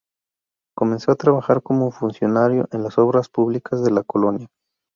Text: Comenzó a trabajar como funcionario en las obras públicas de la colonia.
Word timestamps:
Comenzó 0.75 1.11
a 1.11 1.15
trabajar 1.15 1.61
como 1.61 1.91
funcionario 1.91 2.67
en 2.71 2.81
las 2.81 2.97
obras 2.97 3.29
públicas 3.29 3.83
de 3.83 3.91
la 3.91 4.01
colonia. 4.01 4.47